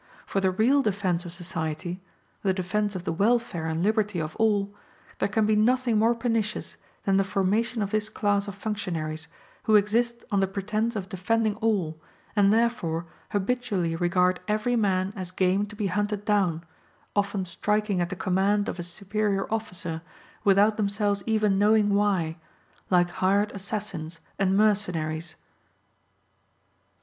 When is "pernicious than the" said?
6.15-7.23